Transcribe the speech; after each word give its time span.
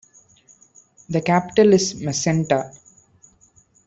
The 1.09 1.21
capital 1.21 1.73
is 1.73 1.93
Macenta. 2.01 2.73